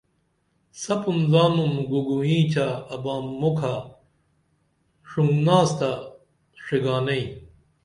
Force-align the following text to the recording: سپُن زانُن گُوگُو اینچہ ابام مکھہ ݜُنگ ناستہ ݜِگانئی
سپُن 0.81 1.17
زانُن 1.31 1.73
گُوگُو 1.89 2.17
اینچہ 2.27 2.65
ابام 2.95 3.25
مکھہ 3.39 3.73
ݜُنگ 5.09 5.35
ناستہ 5.45 5.91
ݜِگانئی 6.63 7.23